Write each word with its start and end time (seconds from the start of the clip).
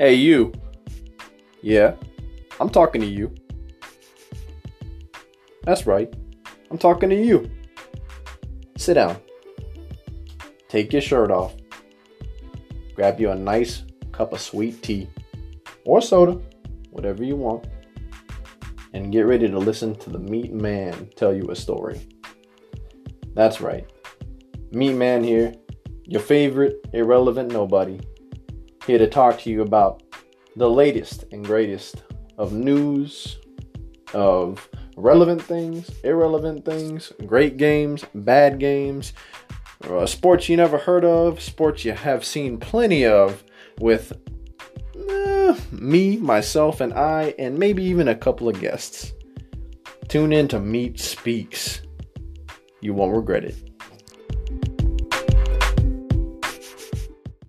Hey, 0.00 0.14
you. 0.14 0.50
Yeah, 1.60 1.94
I'm 2.58 2.70
talking 2.70 3.02
to 3.02 3.06
you. 3.06 3.34
That's 5.64 5.86
right. 5.86 6.10
I'm 6.70 6.78
talking 6.78 7.10
to 7.10 7.14
you. 7.14 7.50
Sit 8.78 8.94
down. 8.94 9.18
Take 10.70 10.94
your 10.94 11.02
shirt 11.02 11.30
off. 11.30 11.54
Grab 12.94 13.20
you 13.20 13.28
a 13.30 13.34
nice 13.34 13.82
cup 14.10 14.32
of 14.32 14.40
sweet 14.40 14.82
tea 14.82 15.06
or 15.84 16.00
soda, 16.00 16.40
whatever 16.88 17.22
you 17.22 17.36
want, 17.36 17.66
and 18.94 19.12
get 19.12 19.26
ready 19.26 19.48
to 19.48 19.58
listen 19.58 19.94
to 19.96 20.08
the 20.08 20.18
Meat 20.18 20.54
Man 20.54 21.10
tell 21.14 21.34
you 21.34 21.50
a 21.50 21.54
story. 21.54 22.00
That's 23.34 23.60
right. 23.60 23.86
Meat 24.72 24.94
Man 24.94 25.22
here, 25.22 25.52
your 26.04 26.22
favorite 26.22 26.88
irrelevant 26.94 27.52
nobody, 27.52 28.00
here 28.86 28.98
to 28.98 29.08
talk 29.08 29.38
to 29.40 29.50
you 29.50 29.62
about 29.62 30.02
the 30.56 30.68
latest 30.68 31.24
and 31.32 31.44
greatest 31.44 32.02
of 32.38 32.52
news, 32.52 33.38
of 34.14 34.68
relevant 34.96 35.42
things, 35.42 35.90
irrelevant 36.04 36.64
things, 36.64 37.12
great 37.26 37.56
games, 37.56 38.04
bad 38.14 38.58
games, 38.58 39.12
uh, 39.88 40.06
sports 40.06 40.48
you 40.48 40.56
never 40.56 40.78
heard 40.78 41.04
of, 41.04 41.40
sports 41.40 41.84
you 41.84 41.92
have 41.92 42.24
seen 42.24 42.58
plenty 42.58 43.06
of, 43.06 43.42
with 43.78 44.12
uh, 45.10 45.56
me, 45.72 46.16
myself, 46.18 46.80
and 46.80 46.92
I, 46.92 47.34
and 47.38 47.58
maybe 47.58 47.82
even 47.84 48.08
a 48.08 48.14
couple 48.14 48.48
of 48.48 48.60
guests. 48.60 49.12
Tune 50.08 50.32
in 50.32 50.48
to 50.48 50.60
Meat 50.60 50.98
Speaks. 50.98 51.82
You 52.80 52.94
won't 52.94 53.14
regret 53.14 53.44
it. 53.44 53.69